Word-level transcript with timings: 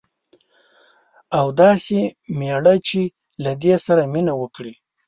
او 1.39 1.47
داسي 1.59 2.01
میړه 2.37 2.75
چې 2.87 3.01
له 3.43 3.51
دې 3.61 3.75
سره 3.85 4.01
مینه 4.13 4.33
وکړي 4.41 4.73